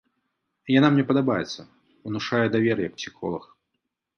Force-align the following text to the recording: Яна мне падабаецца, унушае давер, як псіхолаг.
Яна 0.77 0.87
мне 0.95 1.03
падабаецца, 1.11 1.61
унушае 2.13 2.43
давер, 2.57 2.77
як 2.89 2.93
псіхолаг. 3.03 3.43